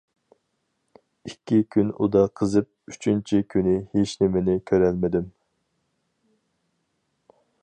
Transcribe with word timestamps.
ئىككى 1.29 1.59
كۈن 1.75 1.91
ئۇدا 2.05 2.23
قىزىپ، 2.41 2.93
ئۈچىنچى 2.95 3.43
كۈنى 3.55 3.77
ھېچنېمىنى 3.99 4.59
كۆرەلمىدىم. 4.73 5.29